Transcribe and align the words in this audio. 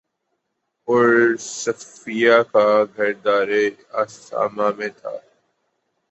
اور 0.87 1.09
صفیہ 1.37 2.37
کا 2.51 2.65
گھر 2.95 3.11
دارِ 3.25 3.51
اسامہ 3.93 4.67
میں 4.77 4.89
تھا 4.97 5.13